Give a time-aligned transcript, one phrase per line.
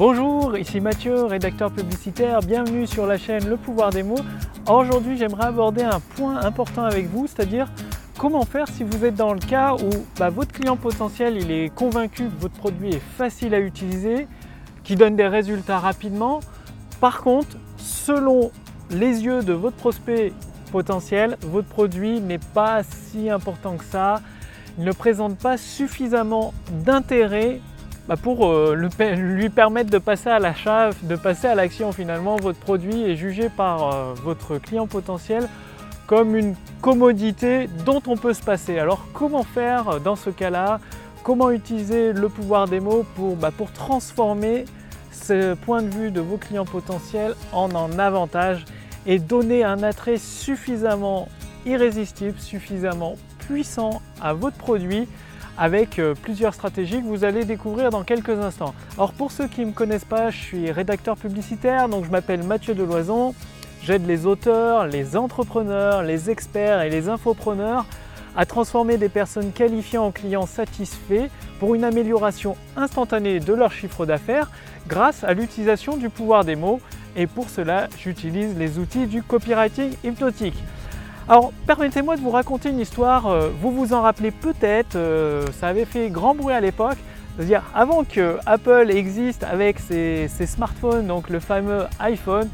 [0.00, 2.40] Bonjour, ici Mathieu, rédacteur publicitaire.
[2.40, 4.24] Bienvenue sur la chaîne Le pouvoir des mots.
[4.66, 7.68] Aujourd'hui, j'aimerais aborder un point important avec vous, c'est-à-dire
[8.16, 12.30] comment faire si vous êtes dans le cas où bah, votre client potentiel est convaincu
[12.30, 14.26] que votre produit est facile à utiliser,
[14.84, 16.40] qui donne des résultats rapidement.
[16.98, 18.52] Par contre, selon
[18.88, 20.32] les yeux de votre prospect
[20.72, 24.22] potentiel, votre produit n'est pas si important que ça.
[24.78, 26.54] Il ne présente pas suffisamment
[26.86, 27.60] d'intérêt
[28.08, 32.36] bah, pour euh, lui permettre de passer à l'achat, de passer à l'action finalement.
[32.36, 35.48] Votre produit est jugé par euh, votre client potentiel
[36.06, 38.78] comme une commodité dont on peut se passer.
[38.78, 40.80] Alors comment faire dans ce cas-là?
[41.22, 43.04] Comment utiliser le pouvoir des mots
[43.38, 44.64] bah, pour transformer
[45.12, 48.64] ce point de vue de vos clients potentiels en un avantage
[49.06, 51.28] et donner un attrait suffisamment
[51.66, 55.06] irrésistible, suffisamment puissant à votre produit
[55.60, 58.74] avec euh, plusieurs stratégies que vous allez découvrir dans quelques instants.
[58.96, 62.42] Alors pour ceux qui ne me connaissent pas, je suis rédacteur publicitaire, donc je m'appelle
[62.42, 63.34] Mathieu Deloison.
[63.82, 67.84] J'aide les auteurs, les entrepreneurs, les experts et les infopreneurs
[68.36, 74.06] à transformer des personnes qualifiées en clients satisfaits pour une amélioration instantanée de leur chiffre
[74.06, 74.50] d'affaires
[74.88, 76.80] grâce à l'utilisation du pouvoir des mots
[77.16, 80.56] et pour cela j'utilise les outils du copywriting hypnotique.
[81.30, 85.68] Alors permettez-moi de vous raconter une histoire, euh, vous vous en rappelez peut-être, euh, ça
[85.68, 86.96] avait fait grand bruit à l'époque,
[87.36, 92.48] c'est-à-dire avant que Apple existe avec ses, smartphones, donc le fameux iPhone,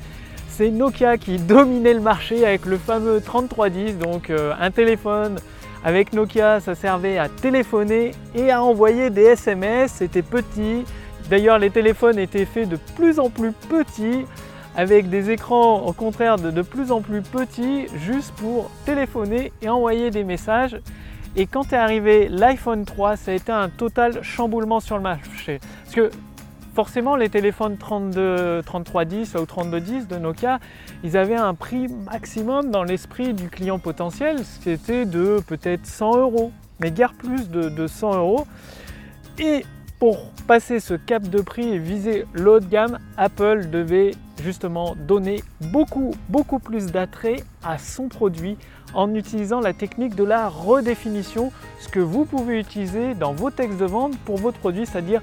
[0.50, 5.36] c'est Nokia qui dominait le marché avec le fameux 3310, donc euh, un téléphone
[5.82, 10.84] avec Nokia, ça servait à téléphoner et à envoyer des SMS, c'était petit.
[11.30, 14.26] D'ailleurs, les téléphones étaient faits de plus en plus petits
[14.76, 20.10] avec des écrans au contraire de, plus en plus petits juste pour téléphoner et envoyer
[20.10, 20.78] des messages.
[21.34, 25.60] Et quand est arrivé l'iPhone 3, ça a été un total chamboulement sur le marché.
[25.84, 26.10] Parce que
[26.74, 30.60] forcément, les téléphones 32, 3310 ou 3210 de Nokia,
[31.04, 34.38] ils avaient un prix maximum dans l'esprit du client potentiel.
[34.44, 38.46] C'était de peut-être 100 euros, mais guère plus de, de 100 euros.
[39.38, 39.64] Et
[39.98, 44.12] pour passer ce cap de prix et viser l'haut de gamme, Apple devait
[44.42, 45.42] justement donner
[45.72, 48.58] beaucoup, beaucoup plus d'attrait à son produit
[48.94, 53.78] en utilisant la technique de la redéfinition, ce que vous pouvez utiliser dans vos textes
[53.78, 55.22] de vente pour votre produit, c'est-à-dire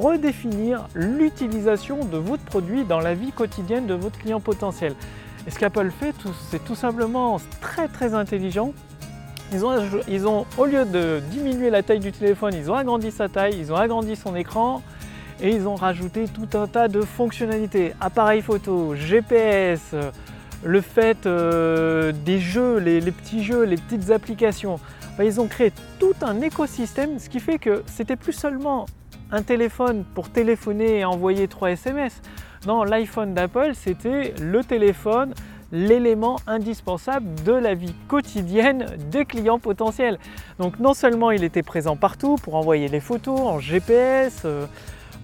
[0.00, 4.94] redéfinir l'utilisation de votre produit dans la vie quotidienne de votre client potentiel.
[5.46, 6.14] Et ce qu'Apple fait,
[6.50, 8.74] c'est tout simplement très très intelligent.
[9.52, 9.74] Ils ont,
[10.06, 13.56] ils ont, au lieu de diminuer la taille du téléphone, ils ont agrandi sa taille,
[13.58, 14.82] ils ont agrandi son écran,
[15.40, 19.94] et ils ont rajouté tout un tas de fonctionnalités, appareil photo, GPS,
[20.62, 24.78] le fait euh, des jeux, les, petits jeux, les petites applications.
[25.18, 28.86] ils ont créé tout un écosystème, ce qui fait que c'était plus seulement
[29.32, 32.20] un téléphone pour téléphoner et envoyer 3 SMS.
[32.66, 35.34] Non, l'iPhone d'Apple, c'était le téléphone,
[35.72, 40.18] l'élément indispensable de la vie quotidienne des clients potentiels.
[40.58, 44.66] Donc non seulement il était présent partout pour envoyer les photos en GPS, euh,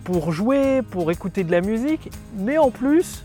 [0.04, 3.24] pour jouer, pour écouter de la musique, mais en plus,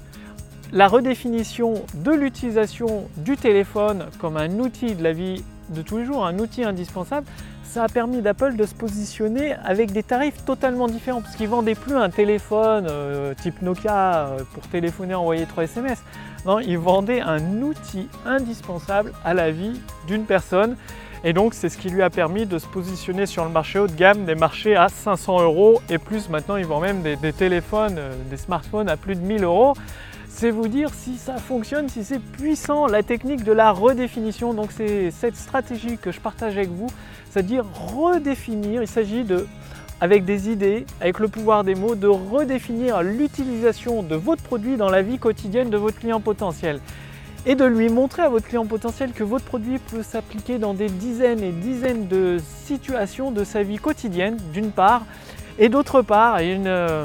[0.74, 6.06] la redéfinition de l'utilisation du téléphone comme un outil de la vie de tous les
[6.06, 7.28] jours, un outil indispensable,
[7.72, 11.52] ça a permis d'Apple de se positionner avec des tarifs totalement différents, parce qu'ils ne
[11.52, 16.04] vendaient plus un téléphone euh, type Nokia euh, pour téléphoner, envoyer 3 SMS.
[16.46, 20.76] Non, ils vendaient un outil indispensable à la vie d'une personne.
[21.24, 23.88] Et donc c'est ce qui lui a permis de se positionner sur le marché haut
[23.88, 26.28] de gamme, des marchés à 500 euros et plus.
[26.28, 29.76] Maintenant ils vendent même des, téléphones, euh, des smartphones à plus de 1000 euros.
[30.34, 34.54] C'est vous dire si ça fonctionne, si c'est puissant, la technique de la redéfinition.
[34.54, 36.88] Donc c'est cette stratégie que je partage avec vous,
[37.30, 38.82] c'est-à-dire redéfinir.
[38.82, 39.46] Il s'agit de
[40.00, 44.90] avec des idées, avec le pouvoir des mots, de redéfinir l'utilisation de votre produit dans
[44.90, 46.80] la vie quotidienne de votre client potentiel
[47.46, 50.90] et de lui montrer à votre client potentiel que votre produit peut s'appliquer dans des
[50.90, 55.06] dizaines et dizaines de situations de sa vie quotidienne, d'une part,
[55.58, 57.04] et d'autre part, euh,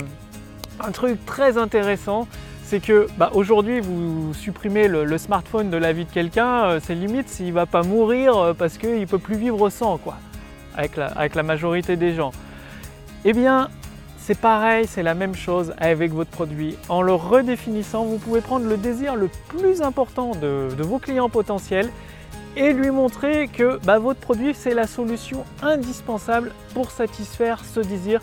[0.80, 2.28] un truc très intéressant,
[2.66, 6.96] c'est que bah, aujourd'hui vous supprimez le, smartphone de la vie de quelqu'un, euh, c'est
[6.96, 10.16] limite s'il va pas mourir euh, parce qu'il ne peut plus vivre sans, quoi,
[10.74, 12.32] avec la, avec la majorité des gens.
[13.24, 13.70] Eh bien,
[14.18, 16.76] c'est pareil, c'est la même chose avec votre produit.
[16.88, 21.90] En le redéfinissant, vous pouvez prendre le désir le plus important de, vos clients potentiels
[22.56, 28.20] et lui montrer que bah, votre produit, c'est la solution indispensable pour satisfaire ce désir.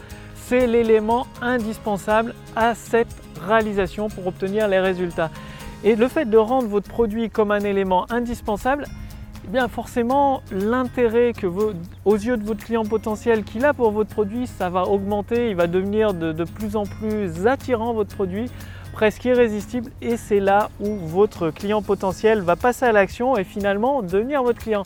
[0.47, 3.15] C'est l'élément indispensable à cette
[3.47, 5.29] réalisation pour obtenir les résultats.
[5.85, 8.85] Et le fait de rendre votre produit comme un élément indispensable,
[9.45, 14.09] eh bien forcément l'intérêt que aux yeux de votre client potentiel qu'il a pour votre
[14.09, 18.49] produit, ça va augmenter, il va devenir de, plus en plus attirant votre produit,
[18.91, 24.01] presque irrésistible et c'est là où votre client potentiel va passer à l'action et finalement
[24.01, 24.83] devenir votre client.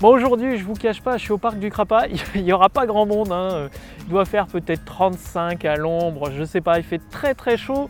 [0.00, 2.68] Bon aujourd'hui je vous cache pas, je suis au parc du Crapa, il n'y aura
[2.68, 3.68] pas grand monde, hein.
[4.08, 7.88] Doit faire peut-être 35 à l'ombre, je sais pas, il fait très très chaud.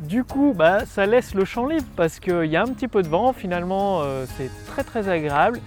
[0.00, 3.02] Du coup, bah, ça laisse le champ libre parce qu'il y a un petit peu
[3.02, 5.60] de vent, finalement euh, c'est très très agréable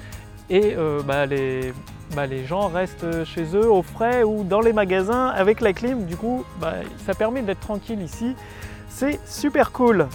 [0.49, 1.73] et euh, bah, les,
[2.15, 6.05] bah, les, gens restent chez eux au frais ou dans les magasins avec la clim,
[6.05, 6.73] du coup bah,
[7.05, 8.35] ça permet d'être tranquille ici,
[8.89, 10.07] c'est super cool.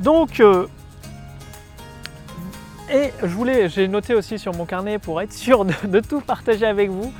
[0.00, 0.66] Donc, euh,
[2.92, 6.66] et je voulais, j'ai noté aussi sur mon carnet pour être sûr de, tout partager
[6.66, 7.12] avec vous.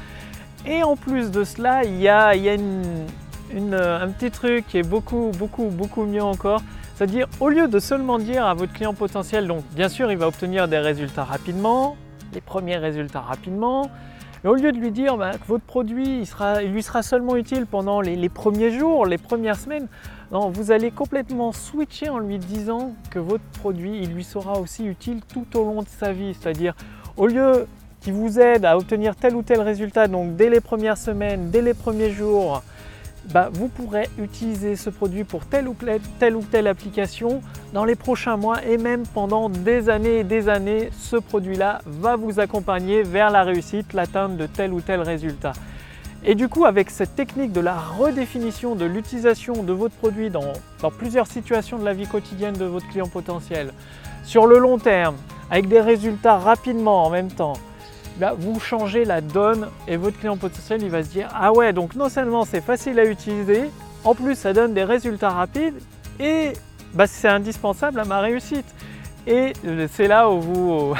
[0.66, 5.30] Et en plus de cela, il y a, euh, un petit truc qui est beaucoup,
[5.38, 6.60] beaucoup, beaucoup mieux encore.
[6.94, 10.26] C'est-à-dire, au lieu de seulement dire à votre client potentiel, donc bien sûr, il va
[10.26, 11.96] obtenir des résultats rapidement,
[12.34, 13.90] les premiers résultats rapidement,
[14.42, 16.26] mais au lieu de lui dire bah, que votre produit
[16.62, 19.88] il lui sera seulement utile pendant les, les, premiers jours, les premières semaines,
[20.32, 24.84] non, vous allez complètement switcher en lui disant que votre produit il lui sera aussi
[24.84, 26.34] utile tout au long de sa vie.
[26.34, 26.74] C'est-à-dire,
[27.16, 27.66] au lieu
[28.06, 31.61] qu'il vous aide à obtenir tel ou tel résultat, donc dès les premières semaines, dès
[31.61, 32.62] les premiers jours,
[33.32, 35.75] bah, vous pourrez utiliser ce produit pour telle ou,
[36.20, 37.41] telle ou telle application
[37.73, 42.14] dans les prochains mois et même pendant des années et des années, ce produit-là va
[42.14, 45.55] vous accompagner vers la réussite, l'atteinte de tel ou tel résultat.
[46.25, 50.53] Et du coup, avec cette technique de la redéfinition de l'utilisation de votre produit dans,
[50.97, 53.73] plusieurs situations de la vie quotidienne de votre client potentiel,
[54.23, 55.17] sur le long terme,
[55.50, 57.55] avec des résultats rapidement en même temps,
[58.38, 61.94] vous changez la donne et votre client potentiel il va se dire ah ouais donc
[61.94, 63.70] non seulement c'est facile à utiliser,
[64.04, 65.74] en plus ça donne des résultats rapides
[66.18, 66.52] et
[66.94, 68.66] bah, c'est indispensable à ma réussite.
[69.26, 70.94] Et euh, c'est là où vous,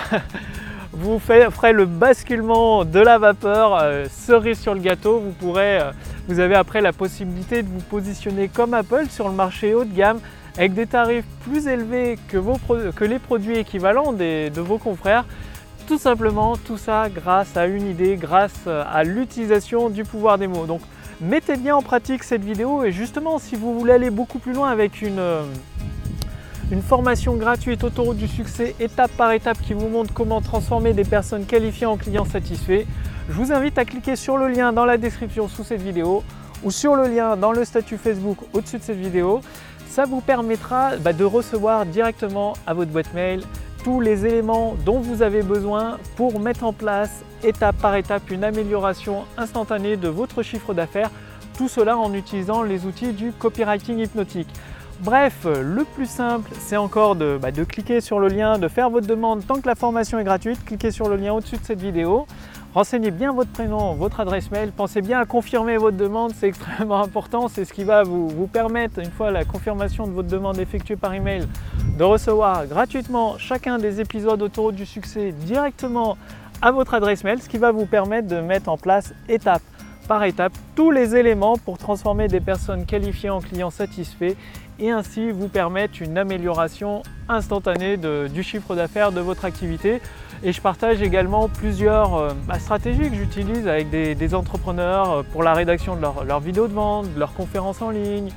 [0.93, 5.93] vous ferez le basculement de la vapeur, euh, cerise sur le gâteau, vous pourrez, euh,
[6.29, 9.95] vous avez après la possibilité de vous positionner comme Apple sur le marché haut de
[9.95, 10.19] gamme
[10.59, 12.59] avec des tarifs plus élevés que, vos,
[12.97, 15.27] que les produits équivalents de vos confrères
[15.87, 20.67] tout simplement tout ça grâce à une idée, grâce à l'utilisation du pouvoir des mots.
[20.67, 20.81] Donc
[21.21, 24.69] mettez bien en pratique cette vidéo et justement si vous voulez aller beaucoup plus loin
[24.69, 25.43] avec une, euh,
[26.71, 31.05] une formation gratuite autoroute du succès étape par étape qui vous montre comment transformer des
[31.05, 32.85] personnes qualifiées en clients satisfaits,
[33.29, 36.23] je vous invite à cliquer sur le lien dans la description sous cette vidéo
[36.65, 39.41] ou sur le lien dans le statut Facebook au-dessus de cette vidéo.
[39.89, 43.43] Ça vous permettra bah, de recevoir directement à votre boîte mail
[43.87, 48.43] tous les éléments dont vous avez besoin pour mettre en place étape par étape une
[48.43, 51.09] amélioration instantanée de votre chiffre d'affaires.
[51.57, 54.49] Tout cela en utilisant les outils du copywriting hypnotique.
[55.03, 58.91] Bref, le plus simple, c'est encore de, bah, de, cliquer sur le lien, de faire
[58.91, 60.65] votre demande tant que la formation est gratuite.
[60.65, 62.27] Cliquez sur le lien au-dessus de cette vidéo.
[62.75, 67.01] Renseignez bien votre prénom, votre adresse mail, pensez bien à confirmer votre demande, c'est extrêmement
[67.03, 70.59] important, c'est ce qui va vous, vous, permettre, une fois la confirmation de votre demande
[70.59, 71.47] effectuée par email,
[71.97, 76.19] de recevoir gratuitement chacun des épisodes autour du succès directement
[76.61, 79.63] à votre adresse mail, ce qui va vous permettre de mettre en place étape
[80.07, 84.35] par étape tous les éléments pour transformer des personnes qualifiées en clients satisfaits
[84.79, 90.01] et ainsi vous permettre une amélioration instantanée du chiffre d'affaires de votre activité.
[90.45, 95.43] Et je partage également plusieurs euh, bah, stratégies que j'utilise avec des, entrepreneurs euh, pour
[95.43, 98.29] la rédaction de leurs vidéos de vente, de leurs conférences en ligne,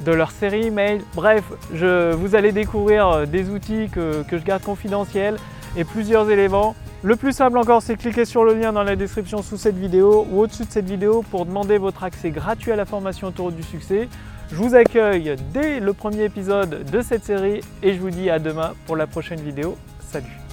[0.00, 1.02] de leur série email.
[1.14, 5.36] Bref, vous allez découvrir euh, des outils que, que, je garde confidentiels
[5.76, 6.74] et plusieurs éléments.
[7.02, 10.26] Le plus simple encore, c'est cliquer sur le lien dans la description sous cette vidéo
[10.30, 13.62] ou au-dessus de cette vidéo pour demander votre accès gratuit à la formation autour du
[13.62, 14.08] succès.
[14.50, 18.38] Je vous accueille dès le premier épisode de cette série et je vous dis à
[18.38, 19.76] demain pour la prochaine vidéo.
[20.00, 20.43] Salut